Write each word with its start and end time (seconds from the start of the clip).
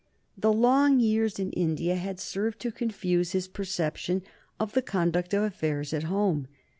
The 0.35 0.51
long 0.51 0.99
years 0.99 1.37
in 1.37 1.51
India 1.51 1.95
had 1.95 2.19
served 2.19 2.59
to 2.61 2.71
confuse 2.71 3.33
his 3.33 3.47
perception 3.47 4.23
of 4.59 4.73
the 4.73 4.81
conduct 4.81 5.31
of 5.31 5.43
affairs 5.43 5.93
at 5.93 6.05
home. 6.05 6.47